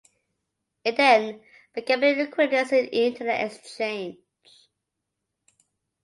It 0.83 0.97
then 0.97 1.43
became 1.75 2.01
an 2.01 2.15
Equinix 2.15 2.73
Internet 2.91 3.53
Exchange. 3.53 4.17